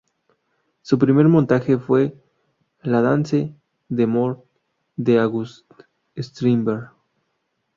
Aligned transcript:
Su 0.81 0.97
primer 0.97 1.27
montaje 1.27 1.77
fue 1.77 2.17
"La 2.81 3.03
Danse 3.03 3.53
de 3.87 4.07
mort", 4.07 4.43
de 4.95 5.19
August 5.19 5.71
Strindberg. 6.17 6.89